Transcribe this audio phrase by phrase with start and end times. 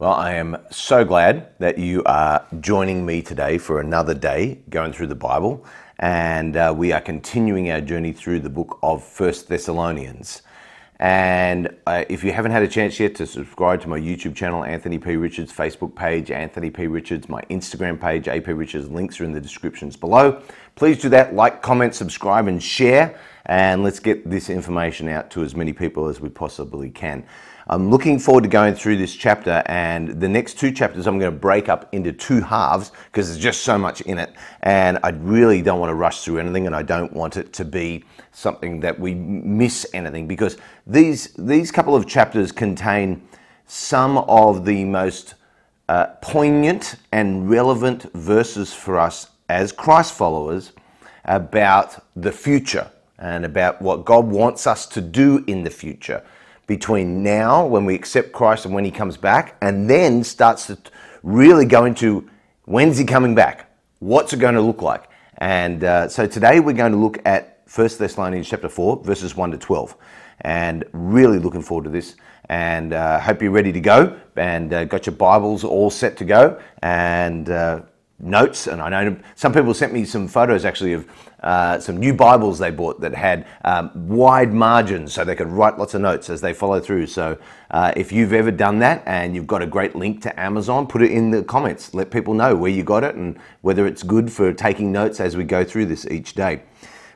[0.00, 4.92] Well, I am so glad that you are joining me today for another day going
[4.92, 5.64] through the Bible.
[5.98, 10.42] And uh, we are continuing our journey through the book of First Thessalonians.
[11.00, 14.62] And uh, if you haven't had a chance yet to subscribe to my YouTube channel,
[14.62, 15.16] Anthony P.
[15.16, 16.86] Richards, Facebook page, Anthony P.
[16.86, 20.40] Richards, my Instagram page, AP Richards, links are in the descriptions below.
[20.76, 23.18] Please do that, like, comment, subscribe, and share.
[23.46, 27.24] And let's get this information out to as many people as we possibly can.
[27.70, 31.30] I'm looking forward to going through this chapter, and the next two chapters I'm going
[31.30, 34.32] to break up into two halves because there's just so much in it,
[34.62, 37.66] and I really don't want to rush through anything, and I don't want it to
[37.66, 43.28] be something that we miss anything because these these couple of chapters contain
[43.66, 45.34] some of the most
[45.90, 50.72] uh, poignant and relevant verses for us as Christ followers
[51.26, 56.22] about the future and about what God wants us to do in the future
[56.68, 60.78] between now, when we accept Christ, and when He comes back, and then starts to
[61.24, 62.30] really go into
[62.66, 63.68] when's He coming back?
[63.98, 65.08] What's it going to look like?
[65.38, 69.50] And uh, so today we're going to look at 1 Thessalonians chapter 4, verses 1
[69.50, 69.96] to 12.
[70.42, 72.14] And really looking forward to this.
[72.48, 76.24] And uh, hope you're ready to go and uh, got your Bibles all set to
[76.24, 76.60] go.
[76.82, 77.82] And uh,
[78.20, 81.08] notes, and I know some people sent me some photos actually of
[81.42, 85.78] uh, some new Bibles they bought that had um, wide margins so they could write
[85.78, 87.06] lots of notes as they follow through.
[87.06, 87.38] So
[87.70, 91.02] uh, if you've ever done that and you've got a great link to Amazon, put
[91.02, 91.94] it in the comments.
[91.94, 95.36] Let people know where you got it and whether it's good for taking notes as
[95.36, 96.62] we go through this each day.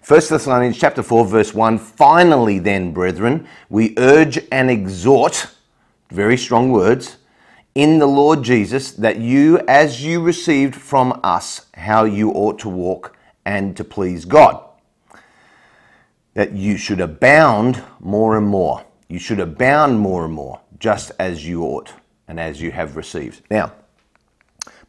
[0.07, 5.55] 1 Thessalonians chapter 4 verse 1 Finally then brethren we urge and exhort
[6.11, 7.19] very strong words
[7.75, 12.69] in the Lord Jesus that you, as you received from us, how you ought to
[12.69, 14.63] walk and to please God.
[16.35, 18.85] That you should abound more and more.
[19.09, 21.93] You should abound more and more, just as you ought
[22.29, 23.43] and as you have received.
[23.51, 23.73] Now,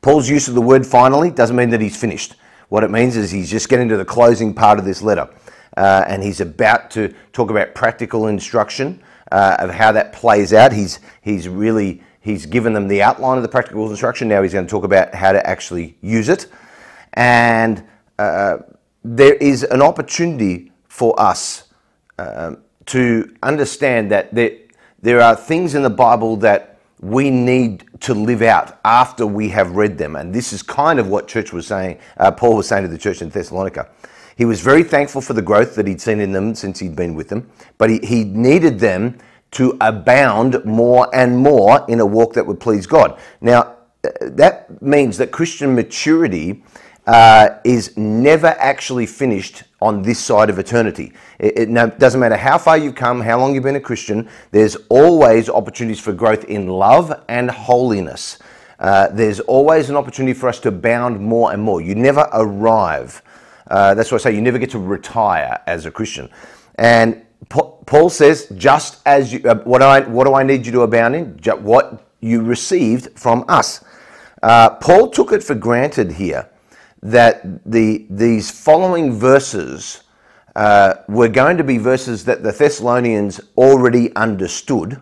[0.01, 2.35] Paul's use of the word finally doesn't mean that he's finished.
[2.69, 5.29] What it means is he's just getting to the closing part of this letter.
[5.75, 10.71] Uh, and he's about to talk about practical instruction uh, of how that plays out.
[10.71, 14.29] He's, he's really He's given them the outline of the practical instruction.
[14.29, 16.47] Now he's going to talk about how to actually use it.
[17.13, 17.83] And
[18.17, 18.59] uh,
[19.03, 21.65] there is an opportunity for us
[22.17, 24.51] uh, to understand that there,
[25.01, 29.75] there are things in the Bible that we need to live out after we have
[29.75, 30.15] read them.
[30.15, 32.97] And this is kind of what church was saying, uh, Paul was saying to the
[32.97, 33.89] church in Thessalonica.
[34.37, 37.15] He was very thankful for the growth that he'd seen in them since he'd been
[37.15, 39.17] with them, but he, he needed them
[39.53, 43.19] to abound more and more in a walk that would please God.
[43.41, 46.63] Now, uh, that means that Christian maturity
[47.05, 51.13] uh, is never actually finished on this side of eternity.
[51.39, 54.75] It, it doesn't matter how far you've come, how long you've been a Christian, there's
[54.89, 58.39] always opportunities for growth in love and holiness.
[58.79, 61.81] Uh, there's always an opportunity for us to abound more and more.
[61.81, 63.21] You never arrive.
[63.69, 66.29] Uh, that's why I say you never get to retire as a Christian.
[66.75, 70.81] And Paul says, just as you, uh, what, I, what do I need you to
[70.81, 71.37] abound in?
[71.39, 73.83] Just what you received from us.
[74.41, 76.49] Uh, Paul took it for granted here
[77.01, 80.03] that the, these following verses
[80.55, 84.99] uh, were going to be verses that the Thessalonians already understood.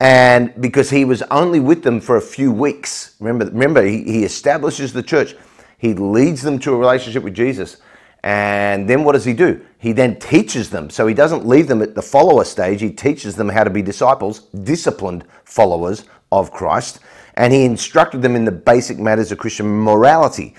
[0.00, 4.24] And because he was only with them for a few weeks, remember, remember he, he
[4.24, 5.34] establishes the church,
[5.76, 7.78] he leads them to a relationship with Jesus.
[8.28, 9.64] And then what does he do?
[9.78, 10.90] He then teaches them.
[10.90, 13.80] So he doesn't leave them at the follower stage, he teaches them how to be
[13.80, 17.00] disciples, disciplined followers of Christ.
[17.36, 20.54] And he instructed them in the basic matters of Christian morality.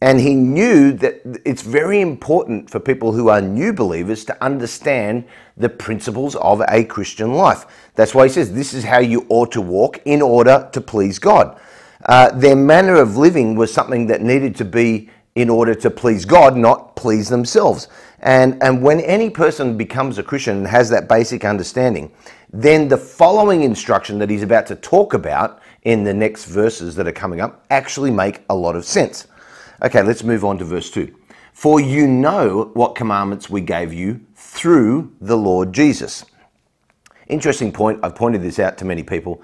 [0.00, 5.26] And he knew that it's very important for people who are new believers to understand
[5.58, 7.66] the principles of a Christian life.
[7.96, 11.18] That's why he says this is how you ought to walk in order to please
[11.18, 11.60] God.
[12.06, 16.24] Uh, their manner of living was something that needed to be in order to please
[16.24, 17.88] God, not please themselves.
[18.20, 22.12] And, and when any person becomes a Christian and has that basic understanding,
[22.52, 27.08] then the following instruction that he's about to talk about in the next verses that
[27.08, 29.26] are coming up actually make a lot of sense.
[29.82, 31.12] Okay, let's move on to verse 2.
[31.52, 36.24] For you know what commandments we gave you through the Lord Jesus.
[37.26, 38.00] Interesting point.
[38.02, 39.42] I've pointed this out to many people.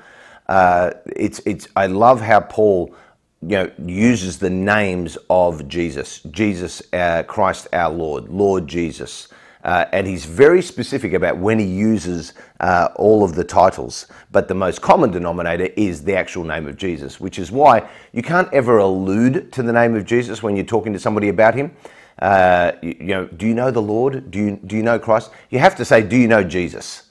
[0.48, 2.94] Uh, it's, it's, I love how Paul
[3.42, 9.28] you know, uses the names of Jesus, Jesus, uh, Christ our Lord, Lord Jesus.
[9.62, 14.06] Uh, and he's very specific about when he uses uh, all of the titles.
[14.32, 18.22] But the most common denominator is the actual name of Jesus, which is why you
[18.22, 21.75] can't ever allude to the name of Jesus when you're talking to somebody about him.
[22.19, 24.31] Uh, you, you, know, do you know the Lord?
[24.31, 25.31] Do you, do you know Christ?
[25.50, 27.04] You have to say, do you know Jesus?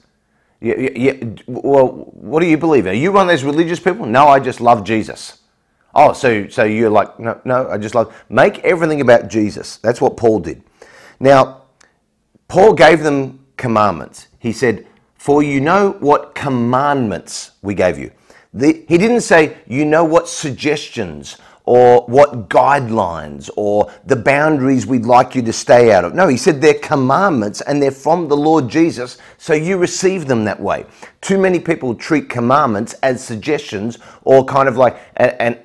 [0.60, 1.12] Yeah, yeah.
[1.46, 2.86] Well, what do you believe?
[2.86, 4.06] Are you one of those religious people?
[4.06, 5.39] No, I just love Jesus.
[5.94, 9.78] Oh, so so you're like no, no, I just love make everything about Jesus.
[9.78, 10.62] That's what Paul did.
[11.18, 11.62] Now,
[12.48, 14.28] Paul gave them commandments.
[14.38, 18.10] He said, "For you know what commandments we gave you."
[18.52, 25.04] The, he didn't say, "You know what suggestions or what guidelines or the boundaries we'd
[25.04, 26.14] like you to stay out of.
[26.14, 30.44] No, he said they're commandments and they're from the Lord Jesus, so you receive them
[30.46, 30.84] that way.
[31.20, 35.58] Too many people treat commandments as suggestions or kind of like an, an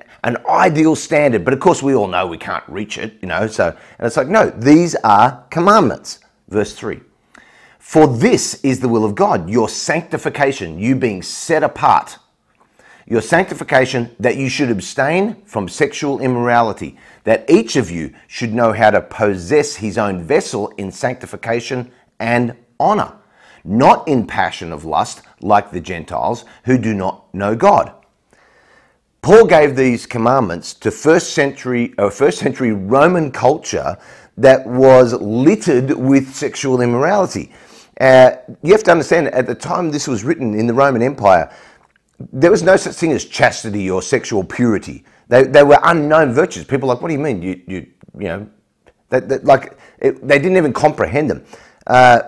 [0.48, 3.46] ideal standard, but of course we all know we can't reach it, you know.
[3.46, 6.18] So, and it's like, no, these are commandments.
[6.48, 7.00] Verse 3
[7.78, 12.18] For this is the will of God, your sanctification, you being set apart
[13.06, 18.72] your sanctification, that you should abstain from sexual immorality, that each of you should know
[18.72, 23.12] how to possess his own vessel in sanctification and honor,
[23.64, 27.92] not in passion of lust like the Gentiles who do not know God.
[29.26, 33.98] Paul gave these commandments to first century, uh, first century Roman culture
[34.36, 37.52] that was littered with sexual immorality.
[38.00, 41.52] Uh, you have to understand, at the time this was written in the Roman Empire,
[42.32, 45.04] there was no such thing as chastity or sexual purity.
[45.26, 46.64] They, they were unknown virtues.
[46.64, 47.42] People like, what do you mean?
[47.42, 47.86] You, you,
[48.16, 48.48] you know,
[49.08, 51.44] that, that like it, they didn't even comprehend them.
[51.88, 52.20] Uh,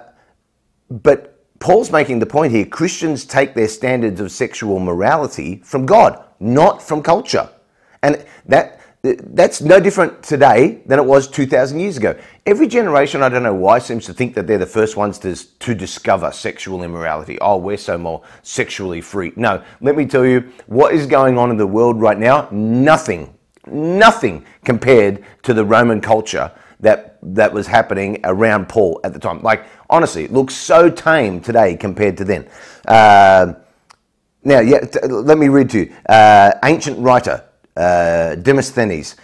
[0.90, 6.24] but Paul's making the point here: Christians take their standards of sexual morality from God,
[6.40, 7.48] not from culture,
[8.02, 12.18] and that that's no different today than it was 2,000 years ago.
[12.46, 15.36] Every generation, I don't know why, seems to think that they're the first ones to,
[15.60, 17.38] to discover sexual immorality.
[17.40, 19.32] Oh, we're so more sexually free.
[19.36, 22.48] No, let me tell you what is going on in the world right now.
[22.50, 23.32] Nothing,
[23.66, 26.50] nothing compared to the Roman culture
[26.80, 29.42] that that was happening around Paul at the time.
[29.42, 32.48] Like honestly, it looks so tame today compared to then.
[32.86, 33.54] Uh,
[34.44, 35.94] now, yeah, let me read to you.
[36.08, 37.44] Uh, ancient writer
[37.76, 39.16] uh, Demosthenes,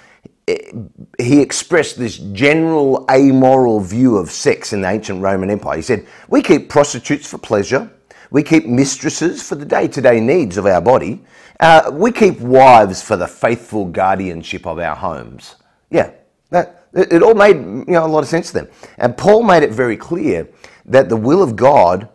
[1.18, 5.76] he expressed this general amoral view of sex in the ancient Roman Empire.
[5.76, 7.90] He said, We keep prostitutes for pleasure,
[8.30, 11.24] we keep mistresses for the day to day needs of our body,
[11.60, 15.56] uh, we keep wives for the faithful guardianship of our homes.
[15.90, 16.10] Yeah,
[16.50, 18.68] that, it, it all made you know, a lot of sense to them.
[18.98, 20.48] And Paul made it very clear
[20.84, 22.08] that the will of God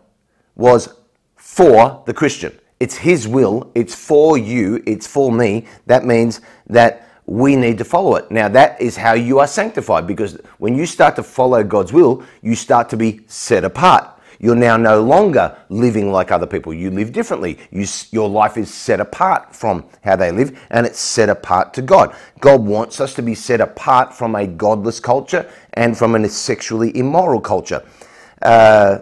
[0.54, 0.94] was
[1.36, 2.59] for the Christian.
[2.80, 5.66] It's His will, it's for you, it's for me.
[5.86, 8.30] That means that we need to follow it.
[8.30, 12.24] Now, that is how you are sanctified because when you start to follow God's will,
[12.42, 14.20] you start to be set apart.
[14.40, 16.72] You're now no longer living like other people.
[16.72, 17.58] You live differently.
[17.70, 21.82] You, your life is set apart from how they live and it's set apart to
[21.82, 22.16] God.
[22.40, 26.96] God wants us to be set apart from a godless culture and from a sexually
[26.96, 27.84] immoral culture.
[28.40, 29.00] Uh,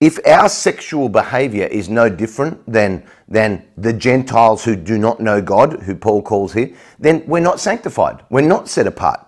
[0.00, 5.40] if our sexual behavior is no different than, than the Gentiles who do not know
[5.40, 8.22] God, who Paul calls here, then we're not sanctified.
[8.28, 9.22] We're not set apart.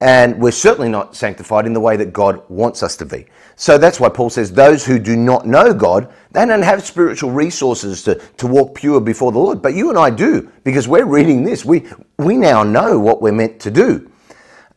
[0.00, 3.26] And we're certainly not sanctified in the way that God wants us to be.
[3.56, 7.30] So that's why Paul says those who do not know God, they don't have spiritual
[7.30, 9.62] resources to, to walk pure before the Lord.
[9.62, 11.64] But you and I do, because we're reading this.
[11.64, 11.86] We,
[12.18, 14.10] we now know what we're meant to do.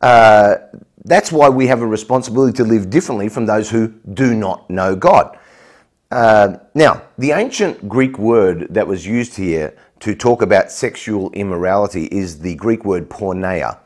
[0.00, 0.56] Uh,
[1.04, 4.96] that's why we have a responsibility to live differently from those who do not know
[4.96, 5.38] God.
[6.10, 12.06] Uh, now, the ancient Greek word that was used here to talk about sexual immorality
[12.06, 13.78] is the Greek word porneia.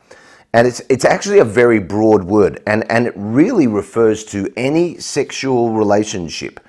[0.53, 4.99] And it's, it's actually a very broad word, and, and it really refers to any
[4.99, 6.59] sexual relationship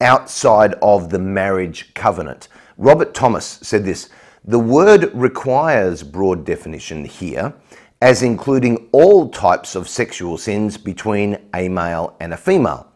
[0.00, 2.48] outside of the marriage covenant.
[2.78, 4.08] Robert Thomas said this
[4.44, 7.54] The word requires broad definition here
[8.00, 12.86] as including all types of sexual sins between a male and a female.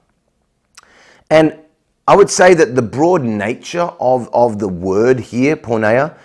[1.30, 1.58] And
[2.06, 6.16] I would say that the broad nature of, of the word here, porneia,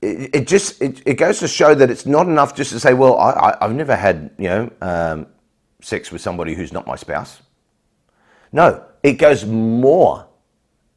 [0.00, 2.94] it, it just it, it, goes to show that it's not enough just to say,
[2.94, 5.26] well, I, have never had you know um,
[5.82, 7.42] sex with somebody who's not my spouse.
[8.52, 10.26] No, it goes more.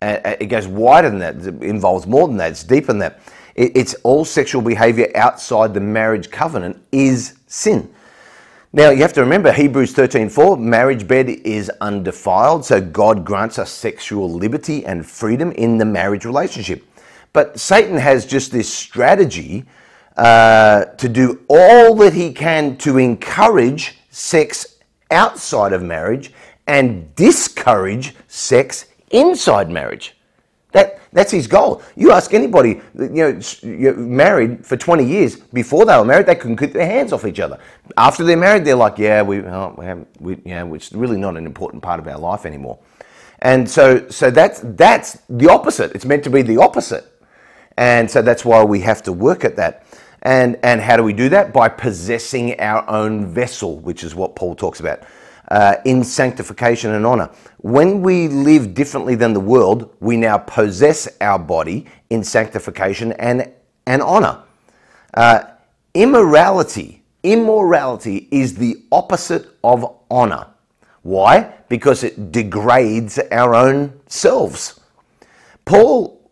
[0.01, 1.36] it goes wider than that.
[1.38, 2.51] It involves more than that.
[2.51, 3.20] It's deeper than that
[3.62, 7.94] it's all sexual behavior outside the marriage covenant is sin.
[8.74, 13.70] Now you have to remember Hebrews 13:4 marriage bed is undefiled so God grants us
[13.70, 16.84] sexual liberty and freedom in the marriage relationship.
[17.34, 19.65] But Satan has just this strategy
[20.18, 24.77] uh, to do all that he can to encourage sex
[25.10, 26.32] outside of marriage
[26.68, 30.15] and discourage sex inside marriage.
[30.72, 31.82] That, that's his goal.
[31.96, 36.58] You ask anybody, you know, married for 20 years, before they were married, they couldn't
[36.58, 37.60] keep their hands off each other.
[37.98, 41.46] After they're married, they're like, yeah, we, oh, we, have, we, it's really not an
[41.46, 42.80] important part of our life anymore.
[43.40, 45.92] And so, so that's, that's the opposite.
[45.94, 47.06] It's meant to be the opposite.
[47.78, 49.86] And so that's why we have to work at that.
[50.22, 51.51] And, and how do we do that?
[51.51, 55.01] By possessing our own vessel, which is what Paul talks about,
[55.51, 57.29] uh, in sanctification and honor.
[57.58, 63.51] When we live differently than the world, we now possess our body in sanctification and,
[63.86, 64.43] and honor.
[65.13, 65.43] Uh,
[65.93, 70.48] immorality, immorality is the opposite of honor.
[71.01, 71.53] Why?
[71.67, 74.79] Because it degrades our own selves.
[75.65, 76.31] Paul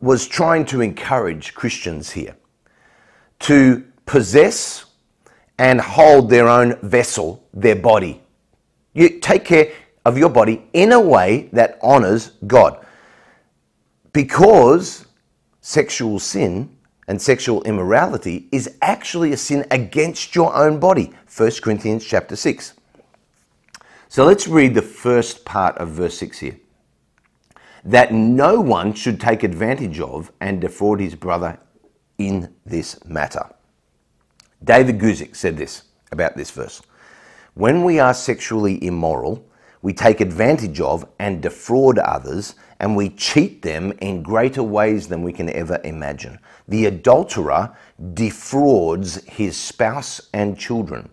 [0.00, 2.36] was trying to encourage Christians here
[3.40, 4.84] to possess
[5.58, 8.20] and hold their own vessel, their body.
[8.94, 9.72] You take care
[10.04, 12.84] of your body in a way that honors God.
[14.12, 15.06] Because
[15.60, 16.76] sexual sin
[17.08, 21.12] and sexual immorality is actually a sin against your own body.
[21.34, 22.74] 1 Corinthians chapter 6.
[24.08, 26.56] So let's read the first part of verse 6 here.
[27.84, 31.58] That no one should take advantage of and defraud his brother
[32.18, 33.48] in this matter.
[34.64, 36.82] David Guzik said this about this verse.
[37.54, 39.44] When we are sexually immoral,
[39.82, 45.22] we take advantage of and defraud others, and we cheat them in greater ways than
[45.22, 46.38] we can ever imagine.
[46.68, 47.76] The adulterer
[48.14, 51.10] defrauds his spouse and children.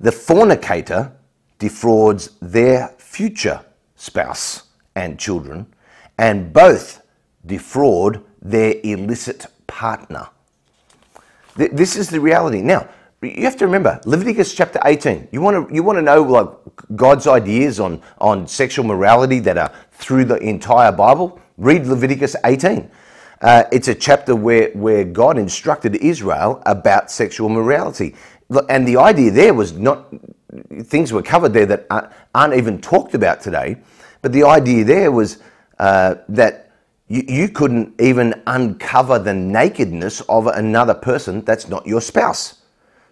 [0.00, 1.12] The fornicator
[1.58, 4.64] defrauds their future spouse
[4.96, 5.66] and children,
[6.18, 7.02] and both
[7.46, 10.28] defraud their illicit partner.
[11.56, 12.62] This is the reality.
[12.62, 12.88] Now,
[13.20, 15.28] you have to remember Leviticus chapter 18.
[15.30, 16.48] You want to you want to know like
[16.96, 21.40] God's ideas on on sexual morality that are through the entire Bible?
[21.58, 22.90] Read Leviticus 18.
[23.40, 28.16] Uh, it's a chapter where where God instructed Israel about sexual morality,
[28.68, 30.12] and the idea there was not
[30.84, 31.86] things were covered there that
[32.34, 33.76] aren't even talked about today.
[34.20, 35.38] But the idea there was
[35.78, 36.71] uh, that
[37.12, 42.62] you, you couldn't even uncover the nakedness of another person that's not your spouse.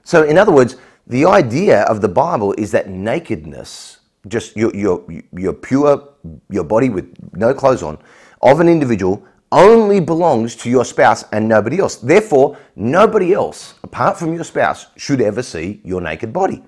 [0.04, 0.76] So, in other words,
[1.07, 5.04] the idea of the Bible is that nakedness, just your, your,
[5.37, 6.14] your pure,
[6.49, 7.99] your body with no clothes on,
[8.40, 11.97] of an individual only belongs to your spouse and nobody else.
[11.97, 16.62] Therefore, nobody else, apart from your spouse, should ever see your naked body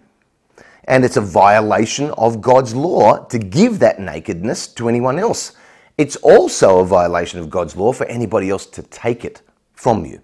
[0.88, 5.52] and it's a violation of God's law to give that nakedness to anyone else.
[5.98, 9.42] It's also a violation of God's law for anybody else to take it
[9.74, 10.20] from you.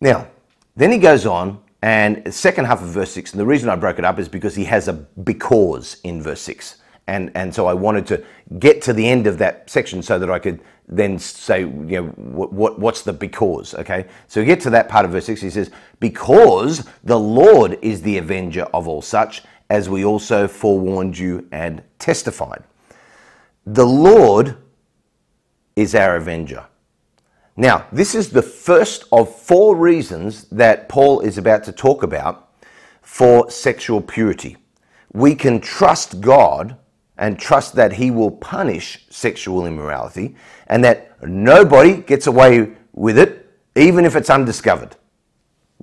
[0.00, 0.28] Now,
[0.76, 3.76] then he goes on, and the second half of verse 6, and the reason I
[3.76, 6.78] broke it up is because he has a because in verse 6.
[7.06, 8.24] And, and so I wanted to
[8.58, 12.06] get to the end of that section so that I could then say, you know,
[12.16, 14.06] what, what, what's the because, okay?
[14.28, 15.70] So we get to that part of verse 6, he says,
[16.00, 21.82] Because the Lord is the avenger of all such, as we also forewarned you and
[21.98, 22.64] testified.
[23.66, 24.56] The Lord
[25.74, 26.66] is our avenger.
[27.56, 32.52] Now, this is the first of four reasons that Paul is about to talk about
[33.00, 34.56] for sexual purity.
[35.12, 36.76] We can trust God
[37.16, 40.34] and trust that he will punish sexual immorality
[40.66, 44.96] and that nobody gets away with it, even if it's undiscovered.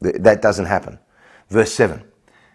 [0.01, 0.99] That doesn't happen.
[1.49, 2.03] Verse 7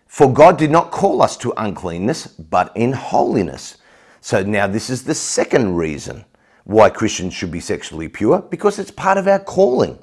[0.06, 3.78] For God did not call us to uncleanness, but in holiness.
[4.26, 6.24] So now this is the second reason
[6.64, 10.00] why Christians should be sexually pure, because it's part of our calling.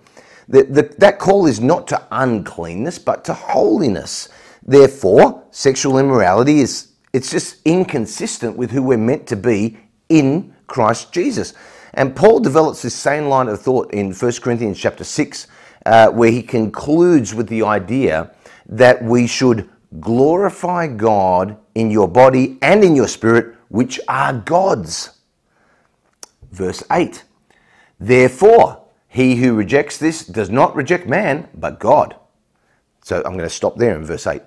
[0.48, 4.30] The, the, that call is not to uncleanness, but to holiness.
[4.66, 9.78] Therefore, sexual immorality is it's just inconsistent with who we're meant to be
[10.08, 11.54] in Christ Jesus.
[11.94, 15.48] And Paul develops this same line of thought in 1 Corinthians chapter 6,
[15.86, 18.32] uh, where he concludes with the idea
[18.68, 25.18] that we should glorify God in your body and in your spirit, which are God's.
[26.52, 27.24] Verse 8
[28.00, 32.16] Therefore, he who rejects this does not reject man, but God.
[33.02, 34.44] So I'm going to stop there in verse 8.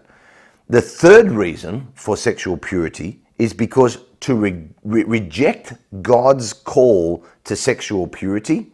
[0.69, 7.57] The third reason for sexual purity is because to re- re- reject God's call to
[7.57, 8.71] sexual purity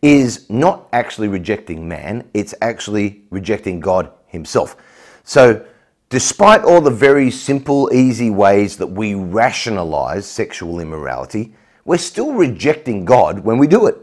[0.00, 4.76] is not actually rejecting man, it's actually rejecting God Himself.
[5.24, 5.64] So,
[6.12, 11.54] despite all the very simple, easy ways that we rationalize sexual immorality,
[11.86, 13.96] we're still rejecting God when we do it.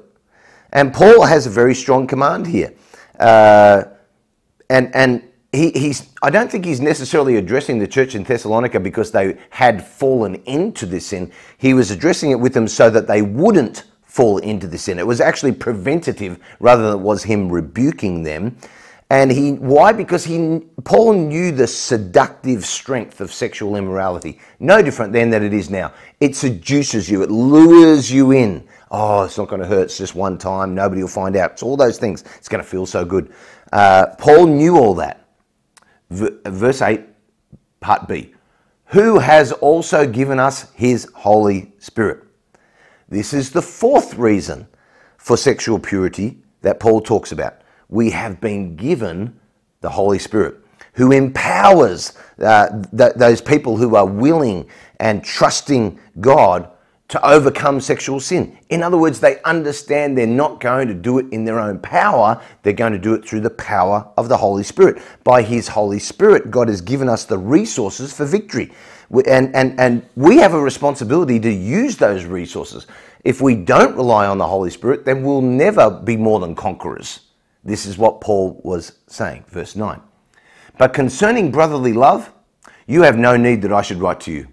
[0.73, 2.73] And Paul has a very strong command here.
[3.19, 3.83] Uh,
[4.71, 9.11] and, and he, he's, I don't think he's necessarily addressing the church in Thessalonica because
[9.11, 11.31] they had fallen into this sin.
[11.59, 14.97] He was addressing it with them so that they wouldn't fall into the sin.
[14.97, 18.57] It was actually preventative rather than it was him rebuking them.
[19.11, 19.91] And he why?
[19.91, 24.39] Because he Paul knew the seductive strength of sexual immorality.
[24.59, 25.93] No different then than it is now.
[26.19, 28.67] It seduces you, it lures you in.
[28.91, 29.83] Oh, it's not going to hurt.
[29.83, 30.75] It's just one time.
[30.75, 31.51] Nobody will find out.
[31.51, 32.23] It's all those things.
[32.37, 33.31] It's going to feel so good.
[33.71, 35.27] Uh, Paul knew all that.
[36.09, 37.01] V- verse 8,
[37.81, 38.33] part B.
[38.85, 42.23] Who has also given us his Holy Spirit.
[43.09, 44.67] This is the fourth reason
[45.17, 47.58] for sexual purity that Paul talks about
[47.89, 49.37] we have been given
[49.81, 50.55] the Holy Spirit
[50.93, 54.67] who empowers uh, th- those people who are willing
[54.99, 56.69] and trusting God
[57.07, 58.57] to overcome sexual sin.
[58.69, 62.41] In other words, they understand they're not going to do it in their own power,
[62.61, 65.01] they're going to do it through the power of the Holy Spirit.
[65.23, 68.71] By His Holy Spirit, God has given us the resources for victory.
[69.25, 72.85] And, and, and we have a responsibility to use those resources.
[73.23, 77.21] If we don't rely on the Holy Spirit, then we'll never be more than conquerors.
[77.63, 80.01] This is what Paul was saying, verse 9.
[80.77, 82.31] But concerning brotherly love,
[82.87, 84.47] you have no need that I should write to you.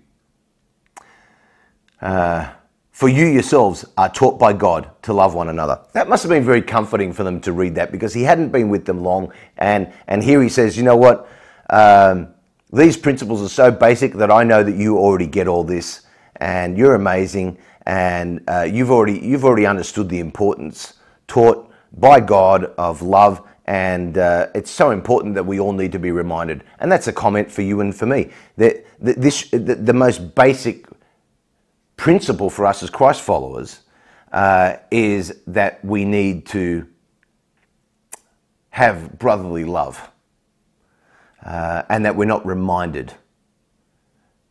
[2.00, 2.50] Uh,
[2.90, 5.80] for you yourselves are taught by God to love one another.
[5.92, 8.70] That must have been very comforting for them to read that because he hadn't been
[8.70, 9.32] with them long.
[9.58, 11.28] And, and here he says, you know what?
[11.68, 12.28] Um,
[12.72, 16.76] these principles are so basic that I know that you already get all this and
[16.76, 20.94] you're amazing and uh, you've, already, you've already understood the importance
[21.28, 21.65] taught
[21.96, 23.46] by God of love.
[23.66, 26.62] And uh, it's so important that we all need to be reminded.
[26.78, 28.30] And that's a comment for you and for me.
[28.56, 30.86] That, this, the, the most basic
[31.96, 33.80] principle for us as Christ followers
[34.32, 36.86] uh, is that we need to
[38.70, 40.10] have brotherly love
[41.44, 43.14] uh, and that we're not reminded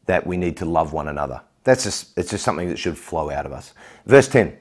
[0.08, 1.42] that we need to love one another.
[1.64, 3.74] That's just, it's just something that should flow out of us.
[4.06, 4.58] Verse 10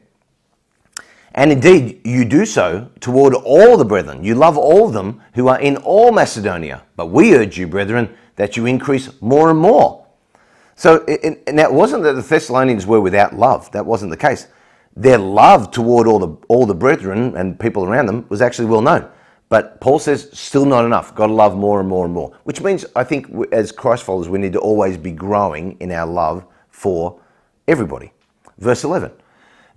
[1.35, 4.23] and indeed, you do so toward all the brethren.
[4.23, 6.85] You love all of them who are in all Macedonia.
[6.95, 10.07] But we urge you, brethren, that you increase more and more.
[10.77, 13.71] So, and it wasn't that the Thessalonians were without love.
[13.73, 14.47] That wasn't the case.
[14.97, 18.83] Their love toward all the, all the brethren and people around them was actually well
[18.83, 19.09] known.
[19.49, 21.17] But Paul says, still not enough.
[21.17, 22.37] Got to love more and more and more.
[22.45, 26.07] Which means, I think, as Christ followers, we need to always be growing in our
[26.07, 27.21] love for
[27.67, 28.13] everybody.
[28.59, 29.11] Verse 11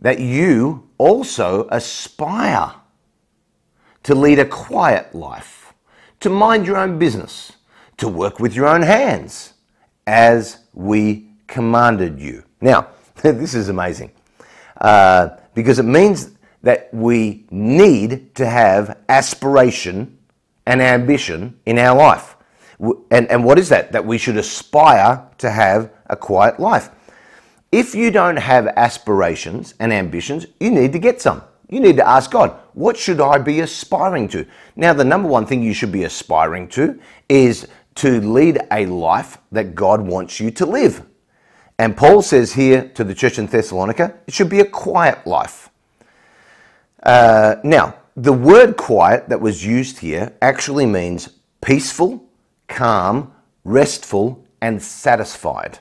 [0.01, 2.73] that you also aspire
[4.03, 5.73] to lead a quiet life,
[6.19, 7.53] to mind your own business,
[7.97, 9.53] to work with your own hands,
[10.05, 12.43] as we commanded you.
[12.61, 12.87] Now,
[13.21, 14.11] this is amazing
[14.79, 16.31] uh, because it means
[16.63, 20.17] that we need to have aspiration
[20.65, 22.35] and ambition in our life.
[22.79, 23.91] And, and what is that?
[23.91, 26.89] That we should aspire to have a quiet life.
[27.71, 31.43] If you don't have aspirations and ambitions, you need to get some.
[31.69, 34.45] You need to ask God, what should I be aspiring to?
[34.75, 39.37] Now, the number one thing you should be aspiring to is to lead a life
[39.51, 41.05] that God wants you to live.
[41.77, 45.69] And Paul says here to the church in Thessalonica, it should be a quiet life.
[47.03, 51.29] Uh, now, the word quiet that was used here actually means
[51.61, 52.23] peaceful,
[52.67, 55.79] calm, restful, and satisfied.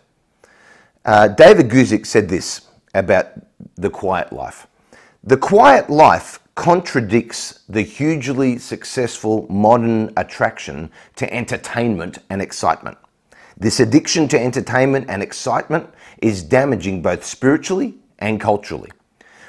[1.07, 3.29] Uh, David Guzik said this about
[3.77, 4.67] the quiet life.
[5.23, 12.99] The quiet life contradicts the hugely successful modern attraction to entertainment and excitement.
[13.57, 15.89] This addiction to entertainment and excitement
[16.19, 18.91] is damaging both spiritually and culturally.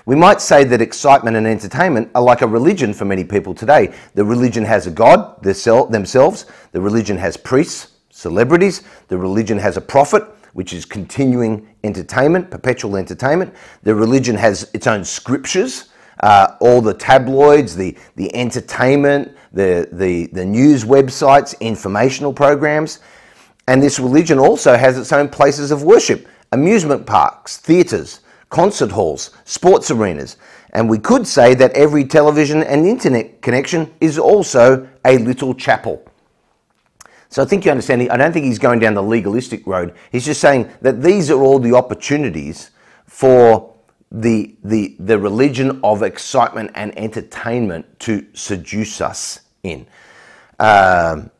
[0.05, 3.95] We might say that excitement and entertainment are like a religion for many people today.
[4.13, 9.81] The religion has a God themselves, the religion has priests, celebrities, the religion has a
[9.81, 13.53] prophet, which is continuing entertainment, perpetual entertainment.
[13.83, 15.89] The religion has its own scriptures,
[16.21, 22.99] uh, all the tabloids, the, the entertainment, the, the, the news websites, informational programs.
[23.67, 29.31] And this religion also has its own places of worship amusement parks, theatres, concert halls,
[29.43, 30.37] sports arenas.
[30.71, 36.03] And we could say that every television and internet connection is also a little chapel.
[37.29, 39.93] So I think you understand, I don't think he's going down the legalistic road.
[40.11, 42.71] He's just saying that these are all the opportunities
[43.05, 43.75] for
[44.11, 49.85] the, the, the religion of excitement and entertainment to seduce us in.
[50.59, 51.31] Um,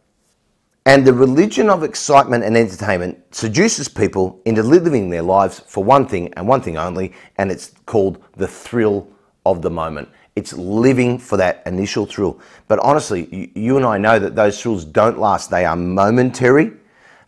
[0.86, 6.08] and the religion of excitement and entertainment seduces people into living their lives for one
[6.08, 9.08] thing and one thing only, and it's called the thrill
[9.46, 10.08] of the moment.
[10.38, 12.40] It's living for that initial thrill.
[12.68, 15.50] But honestly, you, and I know that those thrills don't last.
[15.50, 16.74] They are momentary.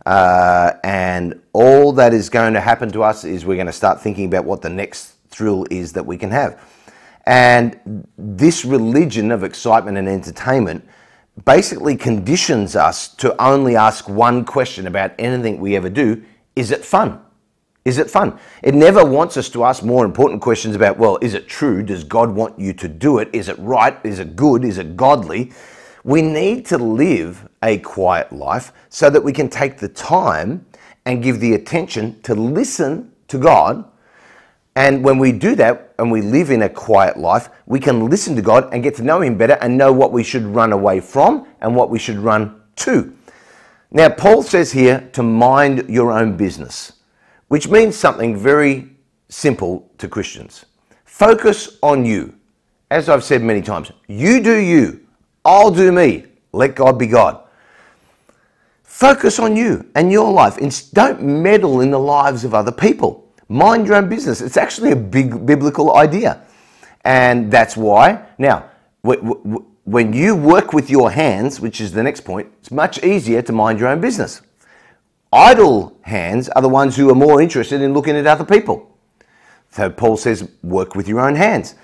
[0.06, 4.00] Uh, and all that is going to happen to us is we're going to start
[4.00, 6.62] thinking about what the next thrill is that we can have.
[7.26, 10.86] And this religion of excitement and entertainment
[11.44, 16.22] basically conditions us to only ask one question about anything we ever do
[16.54, 17.20] is it fun?
[17.84, 18.38] Is it fun?
[18.62, 21.82] It never wants us to ask more important questions about, well, is it true?
[21.82, 23.30] Does God want you to do it?
[23.32, 23.98] Is it right?
[24.04, 24.64] Is it good?
[24.64, 25.52] Is it godly?
[26.04, 30.66] We need to live a quiet life so that we can take the time
[31.06, 33.84] and give the attention to listen to God.
[34.76, 38.36] And when we do that and we live in a quiet life, we can listen
[38.36, 41.00] to God and get to know Him better and know what we should run away
[41.00, 43.14] from and what we should run to.
[43.90, 46.92] Now, Paul says here to mind your own business,
[47.50, 48.88] which means something very
[49.28, 50.66] simple to Christians.
[51.04, 52.32] Focus on you.
[52.92, 55.04] As I've said many times, you do you,
[55.44, 57.42] I'll do me, let God be God.
[58.84, 60.58] Focus on you and your life.
[60.58, 63.28] And Don't meddle in the lives of other people.
[63.48, 64.40] Mind your own business.
[64.40, 66.42] It's actually a big biblical idea.
[67.04, 68.70] And that's why, now,
[69.02, 73.52] when you work with your hands, which is the next point, it's much easier to
[73.52, 74.40] mind your own business.
[75.32, 78.98] Idle hands are the ones who are more interested in looking at other people.
[79.70, 81.76] So Paul says, work with your own hands.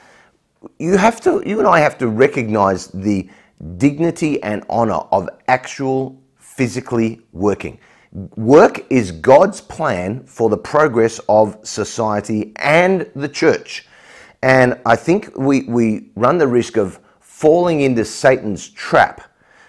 [0.79, 3.31] You have to, you and I have to recognize the
[3.77, 7.79] dignity and honor of actual physically working.
[8.35, 13.87] Work is God's plan for the progress of society and the church.
[14.43, 19.23] And I think we, we run the risk of falling into Satan's trap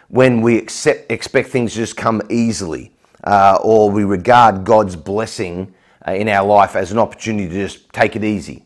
[0.08, 5.74] when we accept, expect things to just come easily, uh, or we regard God's blessing
[6.08, 8.66] uh, in our life as an opportunity to just take it easy,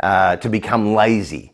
[0.00, 1.52] uh, to become lazy.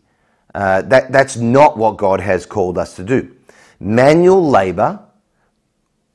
[0.55, 3.35] Uh, that, that's not what God has called us to do.
[3.81, 5.01] Manual labor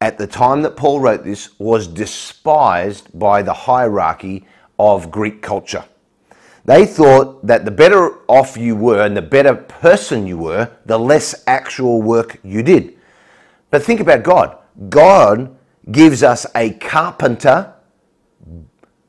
[0.02, 4.46] at the time that Paul wrote this was despised by the hierarchy
[4.78, 5.86] of Greek culture.
[6.66, 10.98] They thought that the better off you were and the better person you were, the
[10.98, 12.98] less actual work you did.
[13.70, 14.58] But think about God.
[14.90, 15.56] God
[15.92, 17.74] gives us a carpenter,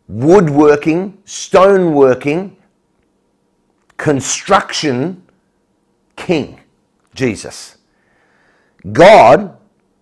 [0.09, 2.57] woodworking, stoneworking,
[3.97, 5.23] construction
[6.17, 6.61] king,
[7.15, 7.79] Jesus.
[8.93, 9.57] God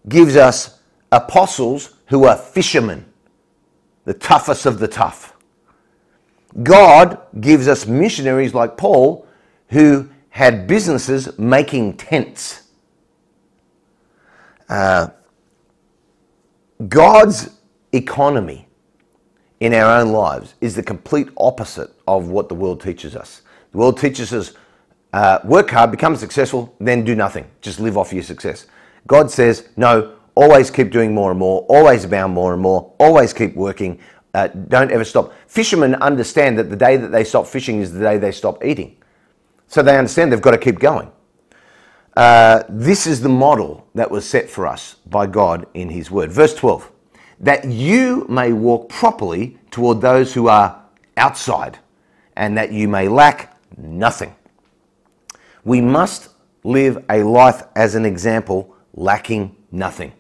[0.09, 0.81] gives us
[1.11, 3.05] apostles who are fishermen,
[4.05, 5.37] the toughest of the tough.
[6.63, 9.27] God gives us missionaries like Paul
[9.69, 12.69] who had businesses making tents.
[14.69, 15.09] Uh,
[16.89, 17.51] God's
[17.93, 18.67] economy
[19.61, 23.43] in our own lives is the complete opposite of what the world teaches us.
[23.73, 24.55] The world teaches us
[25.13, 27.47] uh, work hard, become successful, then do nothing.
[27.61, 28.67] Just live off your success.
[29.07, 33.33] God says, no, always keep doing more and more, always abound more and more, always
[33.33, 34.01] keep working,
[34.35, 35.33] uh, don't ever stop.
[35.47, 38.97] Fishermen understand that the day that they stop fishing is the day they stop eating.
[39.67, 41.11] So they understand they've got to keep going.
[42.15, 46.31] Uh, this is the model that was set for us by God in His Word.
[46.31, 46.91] Verse 12
[47.41, 50.81] that you may walk properly toward those who are
[51.17, 51.77] outside,
[52.37, 54.33] and that you may lack nothing.
[55.65, 56.29] We must
[56.63, 60.13] live a life as an example, lacking nothing.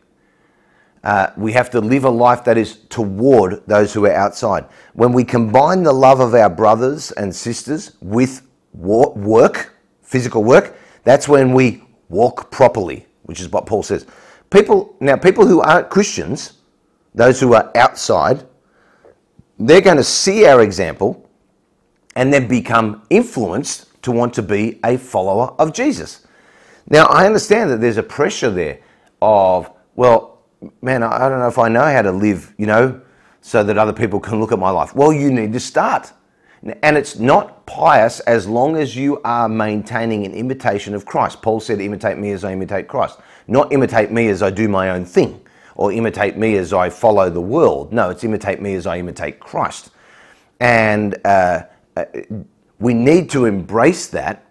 [1.04, 4.64] Uh, we have to live a life that is toward those who are outside.
[4.94, 11.28] When we combine the love of our brothers and sisters with work, physical work, that's
[11.28, 14.06] when we walk properly, which is what Paul says.
[14.50, 16.54] People now, people who aren't Christians,
[17.14, 18.44] those who are outside,
[19.58, 21.28] they're going to see our example
[22.16, 26.26] and then become influenced to want to be a follower of Jesus.
[26.88, 28.80] Now, I understand that there's a pressure there
[29.22, 30.42] of, well,
[30.82, 33.00] man, I don't know if I know how to live, you know,
[33.40, 34.94] so that other people can look at my life.
[34.94, 36.12] Well, you need to start.
[36.82, 41.42] And it's not pious as long as you are maintaining an imitation of Christ.
[41.42, 43.18] Paul said, imitate me as I imitate Christ.
[43.48, 45.40] Not imitate me as I do my own thing
[45.74, 47.92] or imitate me as I follow the world.
[47.92, 49.90] No, it's imitate me as I imitate Christ.
[50.60, 51.64] And uh,
[51.96, 52.04] uh
[52.78, 54.44] we need to embrace that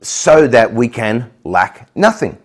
[0.00, 2.38] so that we can lack nothing.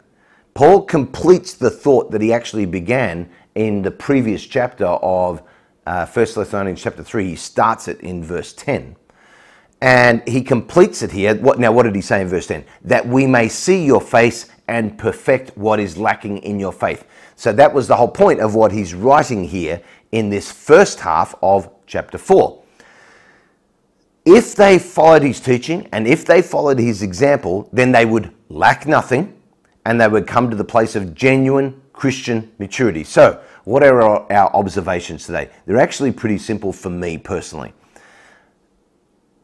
[0.53, 5.41] Paul completes the thought that he actually began in the previous chapter of
[5.85, 7.29] uh, 1 Thessalonians chapter 3.
[7.29, 8.95] He starts it in verse 10.
[9.81, 11.35] And he completes it here.
[11.35, 12.63] What, now, what did he say in verse 10?
[12.83, 17.05] That we may see your face and perfect what is lacking in your faith.
[17.35, 21.35] So that was the whole point of what he's writing here in this first half
[21.41, 22.63] of chapter 4.
[24.25, 28.87] If they followed his teaching and if they followed his example, then they would lack
[28.87, 29.37] nothing
[29.85, 33.03] and they would come to the place of genuine Christian maturity.
[33.03, 35.49] So, what are our observations today?
[35.65, 37.73] They're actually pretty simple for me personally.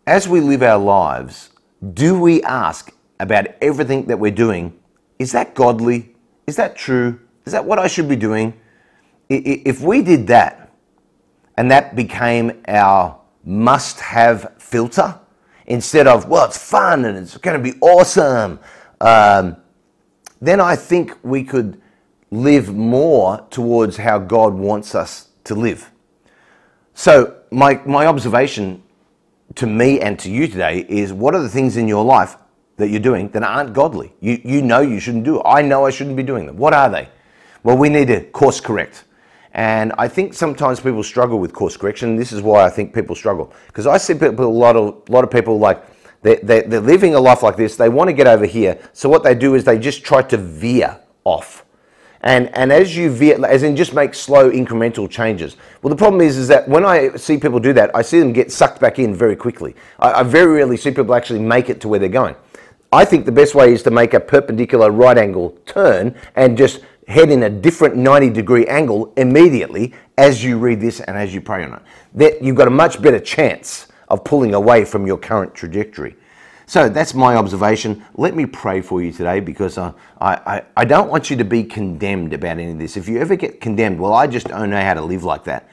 [0.06, 1.52] As we live our lives,
[1.94, 4.78] do we ask about everything that we're doing,
[5.20, 6.16] is that godly?
[6.48, 7.20] Is that true?
[7.46, 8.60] Is that what I should be doing?
[9.30, 10.72] If we did that
[11.58, 15.20] and that became our must have filter
[15.68, 18.60] instead of, well, it's fun and it's going to be awesome,
[19.02, 19.58] um,
[20.42, 21.82] then I think we could
[22.32, 25.92] live more towards how God wants us to live.
[26.94, 28.84] So, my, my observation
[29.56, 32.38] to me and to you today is what are the things in your life
[32.78, 34.14] that you're doing that aren't godly?
[34.20, 35.42] You, you know you shouldn't do.
[35.44, 36.58] I know I shouldn't be doing them.
[36.58, 37.10] What are they?
[37.64, 39.06] Well, we need to course correct.
[39.54, 42.16] And I think sometimes people struggle with course correction.
[42.16, 43.52] This is why I think people struggle.
[43.68, 45.84] Because I see people, a lot of, lot of people like,
[46.22, 47.76] they're, they're, they're living a life like this.
[47.76, 48.80] They want to get over here.
[48.94, 51.66] So what they do is they just try to veer off.
[52.22, 53.12] And, and as you
[53.46, 55.56] as in just make slow incremental changes.
[55.82, 58.34] Well, the problem is, is that when I see people do that, I see them
[58.34, 59.76] get sucked back in very quickly.
[60.00, 62.36] I, I very rarely see people actually make it to where they're going.
[62.92, 66.82] I think the best way is to make a perpendicular right angle turn and just
[67.08, 71.40] head in a different 90 degree angle immediately as you read this and as you
[71.40, 71.82] pray on it.
[72.16, 76.16] That you've got a much better chance of pulling away from your current trajectory.
[76.70, 78.06] So that's my observation.
[78.14, 81.64] Let me pray for you today because I, I, I don't want you to be
[81.64, 82.96] condemned about any of this.
[82.96, 85.68] If you ever get condemned, well, I just don't know how to live like that.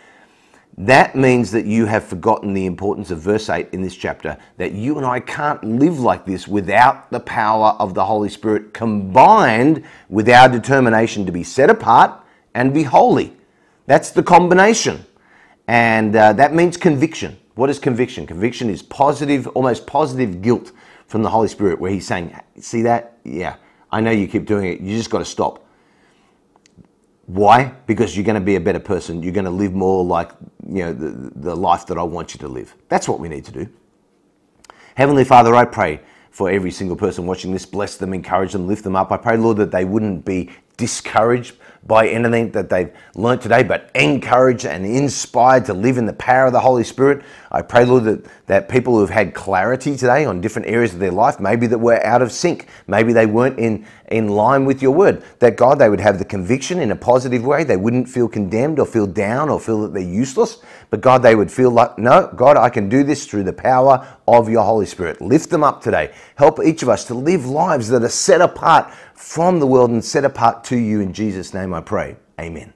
[0.78, 4.72] That means that you have forgotten the importance of verse 8 in this chapter that
[4.72, 9.84] you and I can't live like this without the power of the Holy Spirit combined
[10.08, 13.36] with our determination to be set apart and be holy.
[13.84, 15.04] That's the combination.
[15.68, 17.36] And uh, that means conviction.
[17.54, 18.26] What is conviction?
[18.26, 20.72] Conviction is positive, almost positive guilt
[21.06, 23.18] from the Holy Spirit where He's saying, See that?
[23.24, 23.56] Yeah,
[23.90, 24.80] I know you keep doing it.
[24.80, 25.64] You just got to stop.
[27.26, 27.74] Why?
[27.86, 29.22] Because you're going to be a better person.
[29.22, 30.30] You're going to live more like
[30.68, 32.74] you know the, the life that I want you to live.
[32.88, 33.68] That's what we need to do.
[34.94, 37.66] Heavenly Father, I pray for every single person watching this.
[37.66, 39.10] Bless them, encourage them, lift them up.
[39.10, 43.90] I pray, Lord, that they wouldn't be discouraged by anything that they've learnt today, but
[43.94, 47.22] encouraged and inspired to live in the power of the Holy Spirit.
[47.50, 51.00] I pray, Lord, that, that people who have had clarity today on different areas of
[51.00, 54.82] their life, maybe that were out of sync, maybe they weren't in, in line with
[54.82, 57.64] your word, that God, they would have the conviction in a positive way.
[57.64, 60.58] They wouldn't feel condemned or feel down or feel that they're useless,
[60.90, 64.06] but God, they would feel like, no, God, I can do this through the power
[64.28, 65.20] of your Holy Spirit.
[65.20, 66.12] Lift them up today.
[66.34, 70.04] Help each of us to live lives that are set apart from the world and
[70.04, 72.16] set apart to you in Jesus' name, I pray.
[72.40, 72.75] Amen.